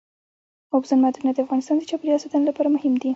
اوبزین 0.73 0.99
معدنونه 1.03 1.31
د 1.33 1.39
افغانستان 1.45 1.75
د 1.77 1.83
چاپیریال 1.89 2.19
ساتنې 2.23 2.45
لپاره 2.49 2.73
مهم 2.75 2.93
دي. 3.01 3.09